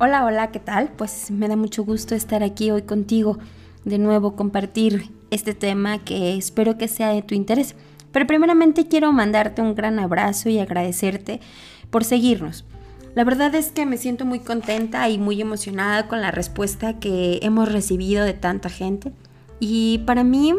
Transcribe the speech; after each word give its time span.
Hola, 0.00 0.24
hola, 0.24 0.52
¿qué 0.52 0.60
tal? 0.60 0.92
Pues 0.96 1.32
me 1.32 1.48
da 1.48 1.56
mucho 1.56 1.84
gusto 1.84 2.14
estar 2.14 2.44
aquí 2.44 2.70
hoy 2.70 2.82
contigo, 2.82 3.36
de 3.84 3.98
nuevo 3.98 4.36
compartir 4.36 5.10
este 5.32 5.54
tema 5.54 5.98
que 5.98 6.36
espero 6.36 6.78
que 6.78 6.86
sea 6.86 7.08
de 7.08 7.22
tu 7.22 7.34
interés. 7.34 7.74
Pero 8.12 8.24
primeramente 8.24 8.86
quiero 8.86 9.12
mandarte 9.12 9.60
un 9.60 9.74
gran 9.74 9.98
abrazo 9.98 10.50
y 10.50 10.60
agradecerte 10.60 11.40
por 11.90 12.04
seguirnos. 12.04 12.64
La 13.16 13.24
verdad 13.24 13.52
es 13.56 13.72
que 13.72 13.86
me 13.86 13.96
siento 13.96 14.24
muy 14.24 14.38
contenta 14.38 15.08
y 15.08 15.18
muy 15.18 15.40
emocionada 15.40 16.06
con 16.06 16.20
la 16.20 16.30
respuesta 16.30 17.00
que 17.00 17.40
hemos 17.42 17.72
recibido 17.72 18.24
de 18.24 18.34
tanta 18.34 18.68
gente. 18.68 19.10
Y 19.58 19.98
para 20.06 20.22
mí 20.22 20.54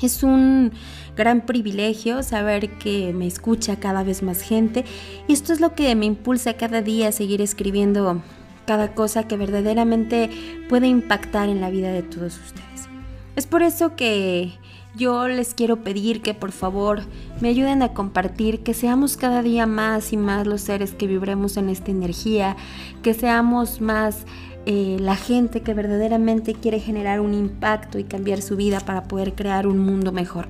es 0.00 0.22
un 0.22 0.70
gran 1.16 1.46
privilegio 1.46 2.22
saber 2.22 2.78
que 2.78 3.12
me 3.12 3.26
escucha 3.26 3.80
cada 3.80 4.04
vez 4.04 4.22
más 4.22 4.40
gente 4.40 4.84
y 5.26 5.32
esto 5.32 5.52
es 5.52 5.60
lo 5.60 5.74
que 5.74 5.92
me 5.96 6.06
impulsa 6.06 6.54
cada 6.54 6.80
día 6.80 7.08
a 7.08 7.12
seguir 7.12 7.42
escribiendo 7.42 8.22
cada 8.66 8.94
cosa 8.94 9.26
que 9.28 9.36
verdaderamente 9.36 10.30
puede 10.68 10.86
impactar 10.86 11.48
en 11.48 11.60
la 11.60 11.70
vida 11.70 11.92
de 11.92 12.02
todos 12.02 12.38
ustedes. 12.38 12.88
Es 13.36 13.46
por 13.46 13.62
eso 13.62 13.96
que 13.96 14.52
yo 14.94 15.26
les 15.26 15.54
quiero 15.54 15.78
pedir 15.78 16.20
que 16.20 16.34
por 16.34 16.52
favor 16.52 17.02
me 17.40 17.48
ayuden 17.48 17.82
a 17.82 17.94
compartir, 17.94 18.62
que 18.62 18.74
seamos 18.74 19.16
cada 19.16 19.42
día 19.42 19.66
más 19.66 20.12
y 20.12 20.16
más 20.18 20.46
los 20.46 20.60
seres 20.60 20.92
que 20.92 21.06
vibremos 21.06 21.56
en 21.56 21.70
esta 21.70 21.90
energía, 21.90 22.56
que 23.02 23.14
seamos 23.14 23.80
más 23.80 24.26
eh, 24.66 24.98
la 25.00 25.16
gente 25.16 25.62
que 25.62 25.72
verdaderamente 25.72 26.54
quiere 26.54 26.78
generar 26.78 27.20
un 27.20 27.32
impacto 27.32 27.98
y 27.98 28.04
cambiar 28.04 28.42
su 28.42 28.56
vida 28.56 28.80
para 28.80 29.04
poder 29.04 29.34
crear 29.34 29.66
un 29.66 29.78
mundo 29.78 30.12
mejor. 30.12 30.46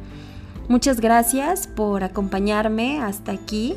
Muchas 0.68 1.00
gracias 1.00 1.66
por 1.66 2.02
acompañarme 2.02 3.00
hasta 3.00 3.32
aquí 3.32 3.76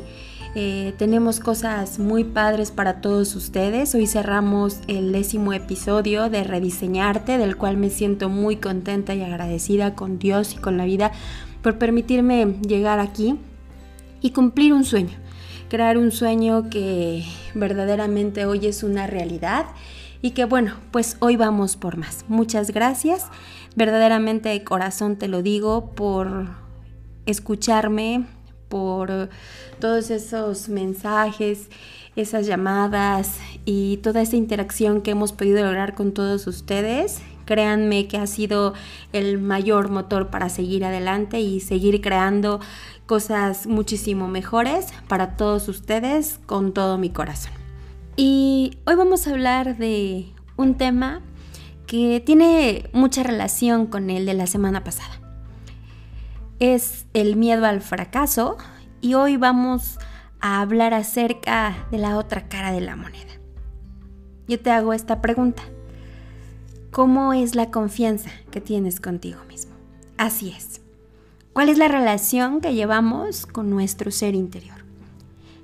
eh, 0.58 0.94
tenemos 0.96 1.38
cosas 1.38 1.98
muy 1.98 2.24
padres 2.24 2.70
para 2.70 3.02
todos 3.02 3.36
ustedes. 3.36 3.94
Hoy 3.94 4.06
cerramos 4.06 4.80
el 4.86 5.12
décimo 5.12 5.52
episodio 5.52 6.30
de 6.30 6.44
Rediseñarte, 6.44 7.36
del 7.36 7.58
cual 7.58 7.76
me 7.76 7.90
siento 7.90 8.30
muy 8.30 8.56
contenta 8.56 9.14
y 9.14 9.20
agradecida 9.20 9.94
con 9.94 10.18
Dios 10.18 10.54
y 10.54 10.56
con 10.56 10.78
la 10.78 10.86
vida 10.86 11.12
por 11.60 11.76
permitirme 11.76 12.56
llegar 12.66 13.00
aquí 13.00 13.38
y 14.22 14.30
cumplir 14.30 14.72
un 14.72 14.86
sueño. 14.86 15.18
Crear 15.68 15.98
un 15.98 16.10
sueño 16.10 16.70
que 16.70 17.22
verdaderamente 17.54 18.46
hoy 18.46 18.66
es 18.66 18.82
una 18.82 19.06
realidad 19.06 19.66
y 20.22 20.30
que 20.30 20.46
bueno, 20.46 20.76
pues 20.90 21.18
hoy 21.20 21.36
vamos 21.36 21.76
por 21.76 21.98
más. 21.98 22.24
Muchas 22.28 22.70
gracias. 22.70 23.26
Verdaderamente 23.74 24.48
de 24.48 24.64
corazón 24.64 25.16
te 25.16 25.28
lo 25.28 25.42
digo 25.42 25.90
por 25.90 26.46
escucharme, 27.26 28.24
por 28.68 29.28
todos 29.78 30.10
esos 30.10 30.68
mensajes, 30.68 31.68
esas 32.16 32.46
llamadas 32.46 33.38
y 33.64 33.98
toda 33.98 34.22
esa 34.22 34.36
interacción 34.36 35.02
que 35.02 35.10
hemos 35.12 35.32
podido 35.32 35.64
lograr 35.64 35.94
con 35.94 36.12
todos 36.12 36.46
ustedes. 36.46 37.20
Créanme 37.44 38.08
que 38.08 38.16
ha 38.18 38.26
sido 38.26 38.74
el 39.12 39.38
mayor 39.38 39.90
motor 39.90 40.28
para 40.28 40.48
seguir 40.48 40.84
adelante 40.84 41.40
y 41.40 41.60
seguir 41.60 42.00
creando 42.00 42.60
cosas 43.06 43.66
muchísimo 43.66 44.26
mejores 44.26 44.88
para 45.06 45.36
todos 45.36 45.68
ustedes 45.68 46.40
con 46.46 46.72
todo 46.72 46.98
mi 46.98 47.10
corazón. 47.10 47.52
Y 48.16 48.78
hoy 48.86 48.96
vamos 48.96 49.26
a 49.26 49.30
hablar 49.30 49.76
de 49.76 50.32
un 50.56 50.74
tema 50.74 51.20
que 51.86 52.20
tiene 52.24 52.88
mucha 52.92 53.22
relación 53.22 53.86
con 53.86 54.10
el 54.10 54.26
de 54.26 54.34
la 54.34 54.48
semana 54.48 54.82
pasada 54.82 55.15
es 56.58 57.06
el 57.12 57.36
miedo 57.36 57.66
al 57.66 57.80
fracaso 57.80 58.56
y 59.00 59.14
hoy 59.14 59.36
vamos 59.36 59.98
a 60.40 60.60
hablar 60.60 60.94
acerca 60.94 61.86
de 61.90 61.98
la 61.98 62.16
otra 62.16 62.48
cara 62.48 62.72
de 62.72 62.80
la 62.80 62.96
moneda. 62.96 63.32
Yo 64.48 64.60
te 64.60 64.70
hago 64.70 64.92
esta 64.92 65.20
pregunta. 65.20 65.62
¿Cómo 66.90 67.32
es 67.32 67.54
la 67.54 67.70
confianza 67.70 68.30
que 68.50 68.60
tienes 68.60 69.00
contigo 69.00 69.40
mismo? 69.48 69.72
Así 70.16 70.50
es. 70.50 70.80
¿Cuál 71.52 71.68
es 71.68 71.78
la 71.78 71.88
relación 71.88 72.60
que 72.60 72.74
llevamos 72.74 73.44
con 73.46 73.70
nuestro 73.70 74.10
ser 74.10 74.34
interior? 74.34 74.76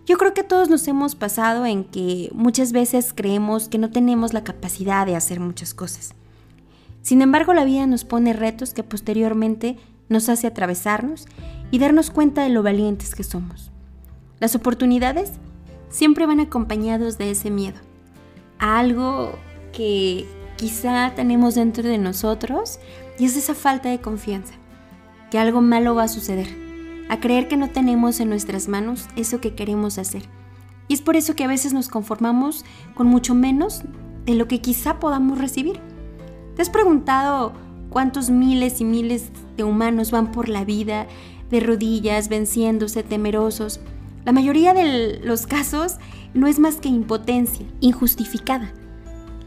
Yo 0.04 0.18
creo 0.18 0.34
que 0.34 0.42
todos 0.42 0.68
nos 0.68 0.88
hemos 0.88 1.14
pasado 1.14 1.64
en 1.64 1.84
que 1.84 2.28
muchas 2.34 2.72
veces 2.72 3.12
creemos 3.14 3.68
que 3.68 3.78
no 3.78 3.90
tenemos 3.90 4.32
la 4.32 4.42
capacidad 4.42 5.06
de 5.06 5.16
hacer 5.16 5.38
muchas 5.38 5.74
cosas. 5.74 6.14
Sin 7.02 7.22
embargo, 7.22 7.54
la 7.54 7.64
vida 7.64 7.86
nos 7.86 8.04
pone 8.04 8.32
retos 8.32 8.74
que 8.74 8.82
posteriormente 8.82 9.78
nos 10.12 10.28
hace 10.28 10.46
atravesarnos 10.46 11.26
y 11.70 11.78
darnos 11.78 12.10
cuenta 12.10 12.42
de 12.42 12.50
lo 12.50 12.62
valientes 12.62 13.14
que 13.14 13.24
somos. 13.24 13.70
Las 14.38 14.54
oportunidades 14.54 15.32
siempre 15.88 16.26
van 16.26 16.40
acompañados 16.40 17.18
de 17.18 17.30
ese 17.30 17.50
miedo, 17.50 17.78
a 18.58 18.78
algo 18.78 19.32
que 19.72 20.26
quizá 20.56 21.12
tenemos 21.14 21.54
dentro 21.54 21.88
de 21.88 21.98
nosotros 21.98 22.78
y 23.18 23.24
es 23.24 23.36
esa 23.36 23.54
falta 23.54 23.88
de 23.88 24.00
confianza, 24.00 24.54
que 25.30 25.38
algo 25.38 25.60
malo 25.60 25.94
va 25.94 26.04
a 26.04 26.08
suceder, 26.08 26.48
a 27.08 27.20
creer 27.20 27.48
que 27.48 27.56
no 27.56 27.70
tenemos 27.70 28.20
en 28.20 28.28
nuestras 28.28 28.68
manos 28.68 29.08
eso 29.16 29.40
que 29.40 29.54
queremos 29.54 29.98
hacer. 29.98 30.22
Y 30.88 30.94
es 30.94 31.02
por 31.02 31.16
eso 31.16 31.34
que 31.34 31.44
a 31.44 31.48
veces 31.48 31.72
nos 31.72 31.88
conformamos 31.88 32.64
con 32.94 33.06
mucho 33.06 33.34
menos 33.34 33.82
de 34.26 34.34
lo 34.34 34.48
que 34.48 34.60
quizá 34.60 34.98
podamos 34.98 35.38
recibir. 35.38 35.80
¿Te 36.54 36.62
has 36.62 36.70
preguntado 36.70 37.52
cuántos 37.92 38.30
miles 38.30 38.80
y 38.80 38.84
miles 38.84 39.30
de 39.56 39.64
humanos 39.64 40.10
van 40.10 40.32
por 40.32 40.48
la 40.48 40.64
vida 40.64 41.06
de 41.50 41.60
rodillas, 41.60 42.28
venciéndose, 42.28 43.02
temerosos. 43.02 43.80
La 44.24 44.32
mayoría 44.32 44.72
de 44.74 45.20
los 45.22 45.46
casos 45.46 45.96
no 46.34 46.46
es 46.46 46.58
más 46.58 46.76
que 46.76 46.88
impotencia, 46.88 47.66
injustificada. 47.80 48.72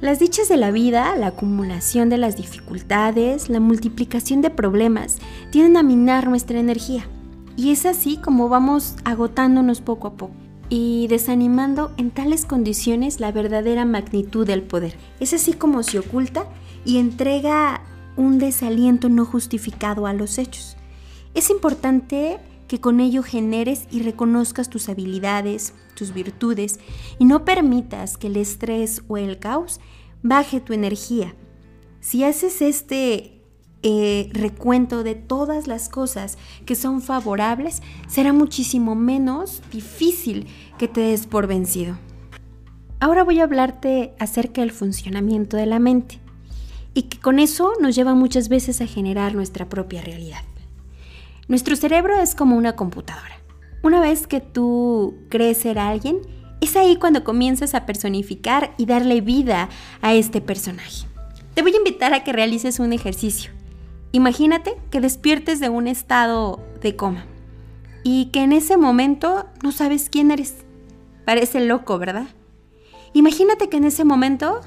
Las 0.02 0.20
dichas 0.20 0.48
de 0.50 0.58
la 0.58 0.72
vida, 0.72 1.16
la 1.16 1.28
acumulación 1.28 2.10
de 2.10 2.18
las 2.18 2.38
dificultades, 2.38 3.50
la 3.50 3.60
multiplicación 3.60 4.42
de 4.42 4.52
problemas, 4.52 5.18
tienden 5.52 5.78
a 5.78 5.84
minar 5.84 6.28
nuestra 6.28 6.60
energía. 6.60 7.08
Y 7.58 7.72
es 7.72 7.86
así 7.86 8.18
como 8.18 8.50
vamos 8.50 8.96
agotándonos 9.06 9.82
poco 9.82 10.08
a 10.08 10.14
poco 10.14 10.36
y 10.70 11.08
desanimando 11.08 11.92
en 11.98 12.12
tales 12.12 12.46
condiciones 12.46 13.20
la 13.20 13.32
verdadera 13.32 13.86
magnitud 13.86 14.46
del 14.46 14.62
poder. 14.62 14.96
Es 15.20 15.34
así 15.34 15.54
como 15.54 15.82
se 15.84 16.00
oculta 16.00 16.48
y 16.86 16.98
entrega 16.98 17.82
un 18.18 18.40
desaliento 18.40 19.10
no 19.10 19.26
justificado 19.26 20.08
a 20.08 20.14
los 20.14 20.38
hechos. 20.38 20.78
Es 21.34 21.50
importante 21.50 22.40
que 22.68 22.80
con 22.80 23.00
ello 23.00 23.24
generes 23.24 23.88
y 23.92 24.02
reconozcas 24.02 24.70
tus 24.70 24.90
habilidades, 24.90 25.74
tus 25.96 26.14
virtudes 26.14 26.80
y 27.20 27.26
no 27.26 27.46
permitas 27.46 28.18
que 28.18 28.28
el 28.28 28.38
estrés 28.38 29.04
o 29.08 29.18
el 29.18 29.40
caos 29.40 29.80
baje 30.24 30.60
tu 30.60 30.74
energía. 30.74 31.36
Si 32.00 32.24
haces 32.24 32.62
este 32.62 33.42
eh, 33.84 34.30
recuento 34.34 35.04
de 35.04 35.16
todas 35.16 35.68
las 35.68 35.90
cosas 35.90 36.38
que 36.66 36.76
son 36.76 37.02
favorables, 37.02 37.82
será 38.08 38.34
muchísimo 38.34 38.96
menos 38.96 39.62
difícil 39.72 40.48
que 40.80 40.88
te 40.88 41.02
des 41.02 41.28
por 41.28 41.46
vencido. 41.48 41.98
Ahora 43.00 43.24
voy 43.24 43.40
a 43.40 43.44
hablarte 43.44 44.16
acerca 44.18 44.62
del 44.62 44.72
funcionamiento 44.72 45.58
de 45.58 45.66
la 45.68 45.80
mente 45.80 46.25
y 46.96 47.04
que 47.04 47.20
con 47.20 47.38
eso 47.38 47.74
nos 47.80 47.94
lleva 47.94 48.16
muchas 48.16 48.50
veces 48.50 48.82
a 48.82 48.88
generar 48.88 49.36
nuestra 49.36 49.70
propia 49.70 50.02
realidad. 50.02 50.42
Nuestro 51.48 51.76
cerebro 51.76 52.18
es 52.18 52.34
como 52.34 52.56
una 52.56 52.76
computadora. 52.76 53.36
Una 53.84 54.00
vez 54.00 54.26
que 54.26 54.42
tú 54.42 55.14
crees 55.30 55.60
ser 55.60 55.78
alguien, 55.78 56.22
es 56.62 56.76
ahí 56.76 56.96
cuando 56.96 57.24
comienzas 57.24 57.76
a 57.76 57.86
personificar 57.86 58.74
y 58.78 58.88
darle 58.88 59.22
vida 59.22 59.70
a 60.02 60.16
este 60.16 60.42
personaje. 60.42 61.06
Te 61.54 61.62
voy 61.62 61.74
a 61.74 61.78
invitar 61.78 62.14
a 62.14 62.24
que 62.24 62.34
realices 62.34 62.80
un 62.80 62.94
ejercicio. 62.94 63.52
Imagínate 64.12 64.76
que 64.90 65.02
despiertes 65.02 65.60
de 65.60 65.70
un 65.70 65.88
estado 65.88 66.66
de 66.82 66.96
coma 66.96 67.26
y 68.04 68.28
que 68.28 68.42
en 68.42 68.54
ese 68.54 68.78
momento 68.78 69.46
no 69.62 69.72
sabes 69.72 70.10
quién 70.10 70.32
eres. 70.32 70.56
Parece 71.26 71.60
loco, 71.60 72.00
¿verdad? 72.00 72.28
Imagínate 73.14 73.70
que 73.70 73.78
en 73.78 73.84
ese 73.84 74.06
momento 74.06 74.62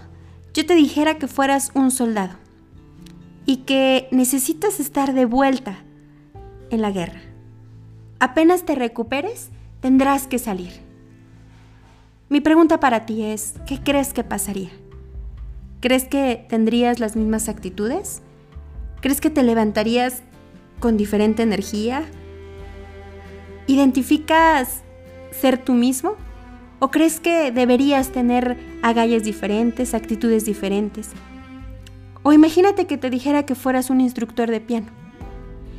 yo 0.54 0.66
te 0.66 0.74
dijera 0.74 1.18
que 1.18 1.28
fueras 1.28 1.70
un 1.74 1.90
soldado 1.90 2.36
y 3.46 3.58
que 3.58 4.08
necesitas 4.10 4.80
estar 4.80 5.14
de 5.14 5.24
vuelta 5.24 5.78
en 6.70 6.82
la 6.82 6.90
guerra. 6.90 7.20
Apenas 8.20 8.64
te 8.64 8.74
recuperes, 8.74 9.50
tendrás 9.80 10.26
que 10.26 10.38
salir. 10.38 10.72
Mi 12.28 12.40
pregunta 12.40 12.78
para 12.80 13.06
ti 13.06 13.22
es, 13.22 13.54
¿qué 13.66 13.80
crees 13.80 14.12
que 14.12 14.24
pasaría? 14.24 14.70
¿Crees 15.80 16.04
que 16.04 16.44
tendrías 16.48 16.98
las 16.98 17.16
mismas 17.16 17.48
actitudes? 17.48 18.20
¿Crees 19.00 19.20
que 19.20 19.30
te 19.30 19.42
levantarías 19.42 20.22
con 20.80 20.96
diferente 20.96 21.42
energía? 21.42 22.02
¿Identificas 23.66 24.82
ser 25.30 25.56
tú 25.56 25.72
mismo? 25.72 26.16
¿O 26.80 26.90
crees 26.90 27.18
que 27.18 27.50
deberías 27.50 28.10
tener 28.10 28.56
agallas 28.82 29.24
diferentes, 29.24 29.94
actitudes 29.94 30.44
diferentes? 30.44 31.10
O 32.22 32.32
imagínate 32.32 32.86
que 32.86 32.98
te 32.98 33.10
dijera 33.10 33.44
que 33.44 33.54
fueras 33.54 33.90
un 33.90 34.00
instructor 34.00 34.50
de 34.50 34.60
piano. 34.60 34.86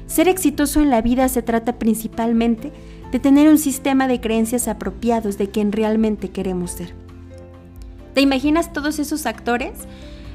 Ser 0.07 0.27
exitoso 0.27 0.81
en 0.81 0.89
la 0.89 1.01
vida 1.01 1.29
se 1.29 1.41
trata 1.41 1.79
principalmente 1.79 2.73
de 3.11 3.19
tener 3.19 3.47
un 3.47 3.57
sistema 3.57 4.07
de 4.07 4.19
creencias 4.19 4.67
apropiados 4.67 5.37
de 5.37 5.49
quien 5.49 5.71
realmente 5.71 6.29
queremos 6.29 6.71
ser. 6.71 6.93
¿Te 8.13 8.21
imaginas 8.21 8.73
todos 8.73 8.99
esos 8.99 9.25
actores? 9.25 9.71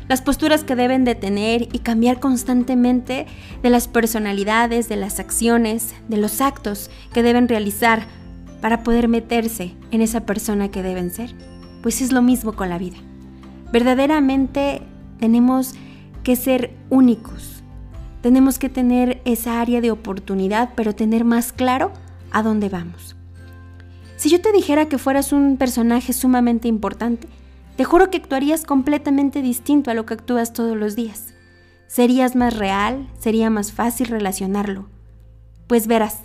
Las 0.08 0.22
posturas 0.22 0.64
que 0.64 0.76
deben 0.76 1.04
de 1.04 1.14
tener 1.14 1.68
y 1.72 1.80
cambiar 1.80 2.20
constantemente 2.20 3.26
de 3.62 3.70
las 3.70 3.88
personalidades, 3.88 4.88
de 4.88 4.96
las 4.96 5.18
acciones, 5.18 5.94
de 6.08 6.18
los 6.18 6.40
actos 6.40 6.90
que 7.12 7.22
deben 7.22 7.48
realizar 7.48 8.06
para 8.64 8.82
poder 8.82 9.08
meterse 9.08 9.74
en 9.90 10.00
esa 10.00 10.24
persona 10.24 10.70
que 10.70 10.82
deben 10.82 11.10
ser. 11.10 11.34
Pues 11.82 12.00
es 12.00 12.12
lo 12.12 12.22
mismo 12.22 12.54
con 12.54 12.70
la 12.70 12.78
vida. 12.78 12.96
Verdaderamente 13.70 14.80
tenemos 15.20 15.74
que 16.22 16.34
ser 16.34 16.74
únicos. 16.88 17.62
Tenemos 18.22 18.58
que 18.58 18.70
tener 18.70 19.20
esa 19.26 19.60
área 19.60 19.82
de 19.82 19.90
oportunidad, 19.90 20.70
pero 20.76 20.94
tener 20.94 21.26
más 21.26 21.52
claro 21.52 21.92
a 22.30 22.42
dónde 22.42 22.70
vamos. 22.70 23.16
Si 24.16 24.30
yo 24.30 24.40
te 24.40 24.50
dijera 24.50 24.88
que 24.88 24.96
fueras 24.96 25.34
un 25.34 25.58
personaje 25.58 26.14
sumamente 26.14 26.66
importante, 26.66 27.28
te 27.76 27.84
juro 27.84 28.08
que 28.08 28.16
actuarías 28.16 28.64
completamente 28.64 29.42
distinto 29.42 29.90
a 29.90 29.94
lo 29.94 30.06
que 30.06 30.14
actúas 30.14 30.54
todos 30.54 30.74
los 30.74 30.96
días. 30.96 31.34
Serías 31.86 32.34
más 32.34 32.56
real, 32.56 33.10
sería 33.18 33.50
más 33.50 33.72
fácil 33.72 34.06
relacionarlo. 34.06 34.88
Pues 35.66 35.86
verás, 35.86 36.22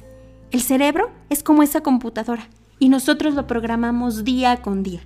el 0.52 0.62
cerebro 0.62 1.12
es 1.30 1.44
como 1.44 1.64
esa 1.64 1.82
computadora 1.82 2.50
y 2.80 2.90
nosotros 2.90 3.36
lo 3.36 3.46
programamos 3.46 4.24
día 4.24 4.62
con 4.62 4.84
día, 4.84 5.02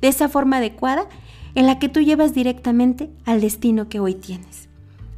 de 0.00 0.08
esa 0.08 0.28
forma 0.28 0.58
adecuada 0.58 1.08
en 1.54 1.66
la 1.66 1.78
que 1.78 1.88
tú 1.88 2.00
llevas 2.00 2.34
directamente 2.34 3.10
al 3.24 3.40
destino 3.40 3.88
que 3.88 4.00
hoy 4.00 4.14
tienes. 4.14 4.68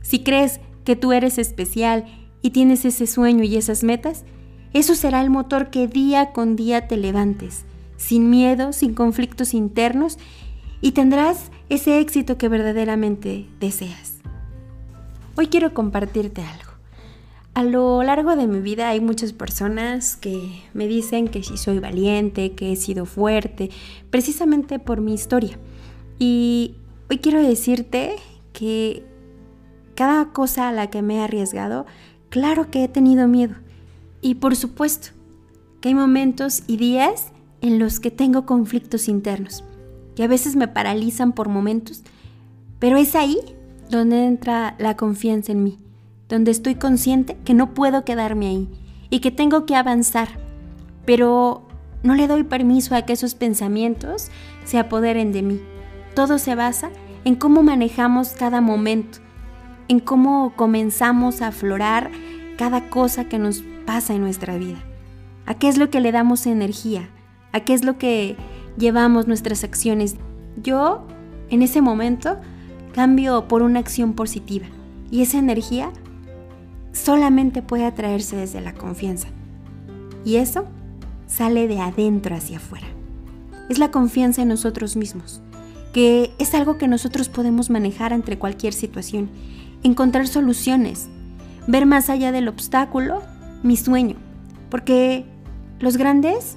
Si 0.03 0.23
crees 0.23 0.61
que 0.85 0.97
tú 0.97 1.12
eres 1.12 1.38
especial 1.38 2.05
y 2.43 2.50
tienes 2.50 2.85
ese 2.85 3.06
sueño 3.06 3.44
y 3.44 3.56
esas 3.56 3.82
metas, 3.82 4.25
eso 4.73 4.94
será 4.94 5.23
el 5.23 5.31
motor 5.31 5.71
que 5.71 5.87
día 5.87 6.32
con 6.32 6.56
día 6.56 6.87
te 6.88 6.97
levantes, 6.97 7.65
sin 7.97 8.29
miedo, 8.29 8.73
sin 8.73 8.94
conflictos 8.94 9.55
internos, 9.55 10.19
y 10.81 10.93
tendrás 10.93 11.50
ese 11.69 12.00
éxito 12.00 12.37
que 12.37 12.49
verdaderamente 12.49 13.49
deseas. 13.61 14.17
Hoy 15.37 15.47
quiero 15.47 15.73
compartirte 15.73 16.43
algo. 16.43 16.63
A 17.54 17.62
lo 17.62 18.02
largo 18.02 18.34
de 18.34 18.48
mi 18.48 18.58
vida 18.58 18.88
hay 18.88 19.00
muchas 19.00 19.32
personas 19.32 20.16
que 20.16 20.62
me 20.72 20.88
dicen 20.88 21.28
que 21.28 21.44
si 21.44 21.56
soy 21.56 21.78
valiente, 21.78 22.52
que 22.56 22.72
he 22.72 22.76
sido 22.76 23.06
fuerte, 23.06 23.70
precisamente 24.10 24.80
por 24.80 25.00
mi 25.00 25.14
historia. 25.14 25.56
Y 26.18 26.74
hoy 27.08 27.18
quiero 27.18 27.40
decirte 27.40 28.16
que 28.52 29.06
cada 29.94 30.32
cosa 30.32 30.68
a 30.68 30.72
la 30.72 30.90
que 30.90 31.00
me 31.00 31.16
he 31.16 31.20
arriesgado, 31.20 31.86
claro 32.28 32.72
que 32.72 32.82
he 32.82 32.88
tenido 32.88 33.28
miedo. 33.28 33.54
Y 34.20 34.34
por 34.34 34.56
supuesto 34.56 35.10
que 35.80 35.90
hay 35.90 35.94
momentos 35.94 36.64
y 36.66 36.76
días 36.76 37.28
en 37.60 37.78
los 37.78 38.00
que 38.00 38.10
tengo 38.10 38.46
conflictos 38.46 39.06
internos, 39.06 39.62
que 40.16 40.24
a 40.24 40.28
veces 40.28 40.56
me 40.56 40.66
paralizan 40.66 41.32
por 41.32 41.48
momentos, 41.48 42.02
pero 42.80 42.96
es 42.96 43.14
ahí 43.14 43.38
donde 43.90 44.26
entra 44.26 44.74
la 44.80 44.96
confianza 44.96 45.52
en 45.52 45.62
mí, 45.62 45.78
donde 46.29 46.50
estoy 46.50 46.75
consciente 46.75 47.37
que 47.44 47.55
no 47.55 47.75
puedo 47.75 48.05
quedarme 48.05 48.47
ahí 48.47 48.69
y 49.11 49.21
que 49.21 49.31
tengo 49.31 49.67
que 49.67 49.76
avanzar, 49.76 50.29
pero 51.05 51.67
no 52.03 52.15
le 52.15 52.26
doy 52.26 52.44
permiso 52.44 52.94
a 52.94 53.03
que 53.03 53.12
esos 53.12 53.35
pensamientos 53.35 54.31
se 54.65 54.79
apoderen 54.79 55.32
de 55.32 55.43
mí 55.43 55.61
todo 56.15 56.38
se 56.38 56.55
basa 56.55 56.91
en 57.25 57.35
cómo 57.35 57.62
manejamos 57.62 58.31
cada 58.31 58.61
momento, 58.61 59.19
en 59.88 60.00
cómo 60.00 60.55
comenzamos 60.56 61.43
a 61.43 61.49
aflorar 61.49 62.11
cada 62.56 62.88
cosa 62.88 63.25
que 63.25 63.38
nos 63.38 63.62
pasa 63.85 64.15
en 64.15 64.23
nuestra 64.23 64.56
vida. 64.56 64.79
¿A 65.47 65.55
qué 65.55 65.69
es 65.69 65.76
lo 65.76 65.91
que 65.91 66.00
le 66.00 66.12
damos 66.12 66.47
energía? 66.47 67.09
¿A 67.53 67.61
qué 67.61 67.75
es 67.75 67.85
lo 67.85 67.99
que 67.99 68.37
llevamos 68.79 69.26
nuestras 69.26 69.65
acciones? 69.65 70.17
Yo, 70.62 71.06
en 71.50 71.62
ese 71.62 71.81
momento, 71.81 72.38
cambio 72.94 73.49
por 73.49 73.62
una 73.62 73.81
acción 73.81 74.15
positiva 74.15 74.67
y 75.11 75.23
esa 75.23 75.38
energía 75.38 75.91
solamente 76.94 77.61
puede 77.61 77.85
atraerse 77.85 78.37
desde 78.37 78.62
la 78.62 78.73
confianza. 78.73 79.29
Y 80.25 80.37
eso 80.37 80.64
sale 81.26 81.69
de 81.69 81.81
adentro 81.81 82.35
hacia 82.35 82.56
afuera. 82.56 82.87
Es 83.69 83.79
la 83.79 83.91
confianza 83.91 84.41
en 84.41 84.49
nosotros 84.49 84.96
mismos 84.96 85.43
que 85.94 86.32
es 86.41 86.55
algo 86.55 86.76
que 86.76 86.88
nosotros 86.88 87.29
podemos 87.29 87.70
manejar 87.70 88.12
entre 88.12 88.37
cualquier 88.37 88.73
situación, 88.75 89.31
encontrar 89.85 90.26
soluciones, 90.26 91.08
ver 91.69 91.87
más 91.87 92.11
allá 92.11 92.32
del 92.32 92.49
obstáculo 92.49 93.23
mi 93.62 93.76
sueño, 93.76 94.17
porque 94.70 95.25
los 95.79 95.97
grandes 95.97 96.56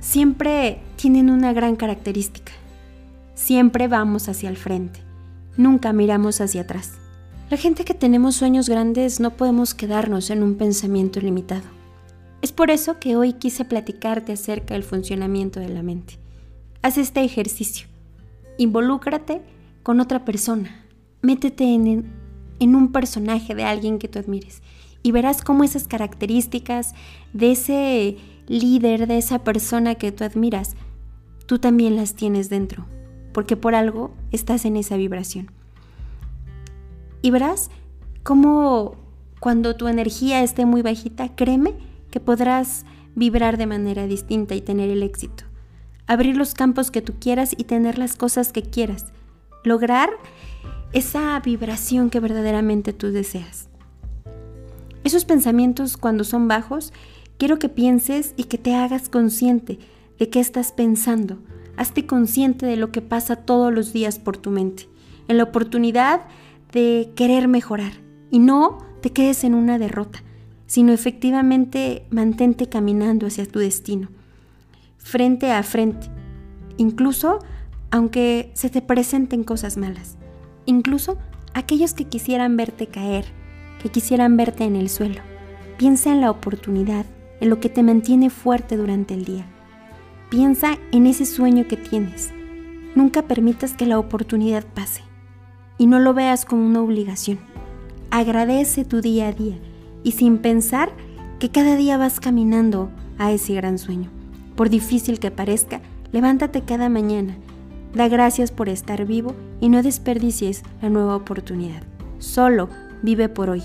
siempre 0.00 0.80
tienen 0.96 1.28
una 1.28 1.52
gran 1.52 1.76
característica, 1.76 2.52
siempre 3.34 3.86
vamos 3.86 4.30
hacia 4.30 4.48
el 4.48 4.56
frente, 4.56 5.00
nunca 5.58 5.92
miramos 5.92 6.40
hacia 6.40 6.62
atrás. 6.62 6.94
La 7.50 7.56
gente 7.56 7.84
que 7.84 7.94
tenemos 7.94 8.36
sueños 8.36 8.68
grandes 8.68 9.18
no 9.18 9.32
podemos 9.32 9.74
quedarnos 9.74 10.30
en 10.30 10.44
un 10.44 10.54
pensamiento 10.54 11.18
limitado. 11.18 11.64
Es 12.42 12.52
por 12.52 12.70
eso 12.70 13.00
que 13.00 13.16
hoy 13.16 13.32
quise 13.32 13.64
platicarte 13.64 14.32
acerca 14.32 14.74
del 14.74 14.84
funcionamiento 14.84 15.58
de 15.58 15.68
la 15.68 15.82
mente. 15.82 16.20
Haz 16.80 16.96
este 16.96 17.24
ejercicio. 17.24 17.88
Involúcrate 18.56 19.42
con 19.82 19.98
otra 19.98 20.24
persona. 20.24 20.86
Métete 21.22 21.64
en, 21.64 22.12
en 22.60 22.76
un 22.76 22.92
personaje 22.92 23.56
de 23.56 23.64
alguien 23.64 23.98
que 23.98 24.06
tú 24.06 24.20
admires 24.20 24.62
y 25.02 25.10
verás 25.10 25.42
cómo 25.42 25.64
esas 25.64 25.88
características 25.88 26.94
de 27.32 27.50
ese 27.50 28.16
líder, 28.46 29.08
de 29.08 29.18
esa 29.18 29.40
persona 29.40 29.96
que 29.96 30.12
tú 30.12 30.22
admiras, 30.22 30.76
tú 31.46 31.58
también 31.58 31.96
las 31.96 32.14
tienes 32.14 32.48
dentro, 32.48 32.86
porque 33.32 33.56
por 33.56 33.74
algo 33.74 34.14
estás 34.30 34.64
en 34.66 34.76
esa 34.76 34.96
vibración. 34.96 35.50
Y 37.22 37.30
verás 37.30 37.70
cómo 38.22 38.96
cuando 39.40 39.76
tu 39.76 39.88
energía 39.88 40.42
esté 40.42 40.66
muy 40.66 40.82
bajita, 40.82 41.34
créeme 41.34 41.74
que 42.10 42.20
podrás 42.20 42.84
vibrar 43.14 43.56
de 43.56 43.66
manera 43.66 44.06
distinta 44.06 44.54
y 44.54 44.60
tener 44.60 44.90
el 44.90 45.02
éxito 45.02 45.44
abrir 46.10 46.36
los 46.36 46.54
campos 46.54 46.90
que 46.90 47.02
tú 47.02 47.14
quieras 47.20 47.54
y 47.56 47.62
tener 47.62 47.96
las 47.96 48.16
cosas 48.16 48.50
que 48.50 48.62
quieras. 48.62 49.12
Lograr 49.62 50.10
esa 50.92 51.38
vibración 51.38 52.10
que 52.10 52.18
verdaderamente 52.18 52.92
tú 52.92 53.12
deseas. 53.12 53.68
Esos 55.04 55.24
pensamientos 55.24 55.96
cuando 55.96 56.24
son 56.24 56.48
bajos, 56.48 56.92
quiero 57.38 57.60
que 57.60 57.68
pienses 57.68 58.34
y 58.36 58.44
que 58.44 58.58
te 58.58 58.74
hagas 58.74 59.08
consciente 59.08 59.78
de 60.18 60.28
qué 60.28 60.40
estás 60.40 60.72
pensando. 60.72 61.38
Hazte 61.76 62.06
consciente 62.06 62.66
de 62.66 62.76
lo 62.76 62.90
que 62.90 63.02
pasa 63.02 63.36
todos 63.36 63.72
los 63.72 63.92
días 63.92 64.18
por 64.18 64.36
tu 64.36 64.50
mente, 64.50 64.88
en 65.28 65.36
la 65.36 65.44
oportunidad 65.44 66.22
de 66.72 67.12
querer 67.16 67.48
mejorar. 67.48 67.92
Y 68.30 68.38
no 68.38 68.78
te 69.00 69.10
quedes 69.10 69.44
en 69.44 69.54
una 69.54 69.78
derrota, 69.78 70.22
sino 70.66 70.92
efectivamente 70.92 72.06
mantente 72.10 72.68
caminando 72.68 73.26
hacia 73.26 73.46
tu 73.46 73.58
destino 73.58 74.08
frente 75.00 75.50
a 75.50 75.62
frente, 75.62 76.08
incluso 76.76 77.40
aunque 77.90 78.50
se 78.54 78.70
te 78.70 78.82
presenten 78.82 79.42
cosas 79.42 79.76
malas, 79.76 80.16
incluso 80.66 81.18
aquellos 81.54 81.94
que 81.94 82.04
quisieran 82.04 82.56
verte 82.56 82.86
caer, 82.86 83.24
que 83.82 83.88
quisieran 83.88 84.36
verte 84.36 84.64
en 84.64 84.76
el 84.76 84.88
suelo. 84.88 85.20
Piensa 85.78 86.12
en 86.12 86.20
la 86.20 86.30
oportunidad, 86.30 87.06
en 87.40 87.50
lo 87.50 87.58
que 87.58 87.70
te 87.70 87.82
mantiene 87.82 88.30
fuerte 88.30 88.76
durante 88.76 89.14
el 89.14 89.24
día. 89.24 89.46
Piensa 90.28 90.78
en 90.92 91.06
ese 91.06 91.24
sueño 91.24 91.66
que 91.66 91.76
tienes. 91.76 92.30
Nunca 92.94 93.22
permitas 93.22 93.72
que 93.72 93.86
la 93.86 93.98
oportunidad 93.98 94.64
pase 94.64 95.02
y 95.80 95.86
no 95.86 95.98
lo 95.98 96.12
veas 96.12 96.44
como 96.44 96.66
una 96.66 96.82
obligación. 96.82 97.38
Agradece 98.10 98.84
tu 98.84 99.00
día 99.00 99.28
a 99.28 99.32
día 99.32 99.56
y 100.04 100.12
sin 100.12 100.36
pensar 100.36 100.92
que 101.38 101.48
cada 101.48 101.74
día 101.74 101.96
vas 101.96 102.20
caminando 102.20 102.90
a 103.16 103.32
ese 103.32 103.54
gran 103.54 103.78
sueño. 103.78 104.10
Por 104.56 104.68
difícil 104.68 105.18
que 105.18 105.30
parezca, 105.30 105.80
levántate 106.12 106.60
cada 106.60 106.90
mañana. 106.90 107.34
Da 107.94 108.08
gracias 108.08 108.50
por 108.50 108.68
estar 108.68 109.06
vivo 109.06 109.34
y 109.58 109.70
no 109.70 109.82
desperdicies 109.82 110.64
la 110.82 110.90
nueva 110.90 111.16
oportunidad. 111.16 111.82
Solo 112.18 112.68
vive 113.02 113.30
por 113.30 113.48
hoy 113.48 113.62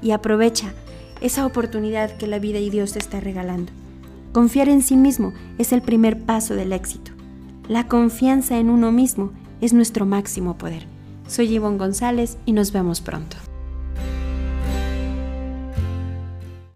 y 0.00 0.12
aprovecha 0.12 0.72
esa 1.20 1.44
oportunidad 1.44 2.16
que 2.16 2.28
la 2.28 2.38
vida 2.38 2.60
y 2.60 2.70
Dios 2.70 2.94
te 2.94 2.98
está 2.98 3.20
regalando. 3.20 3.72
Confiar 4.32 4.70
en 4.70 4.80
sí 4.80 4.96
mismo 4.96 5.34
es 5.58 5.74
el 5.74 5.82
primer 5.82 6.18
paso 6.18 6.54
del 6.54 6.72
éxito. 6.72 7.12
La 7.68 7.88
confianza 7.88 8.58
en 8.58 8.70
uno 8.70 8.90
mismo 8.90 9.32
es 9.60 9.74
nuestro 9.74 10.06
máximo 10.06 10.56
poder. 10.56 10.86
Soy 11.26 11.54
Ivonne 11.54 11.78
González 11.78 12.38
y 12.46 12.52
nos 12.52 12.72
vemos 12.72 13.00
pronto. 13.00 13.36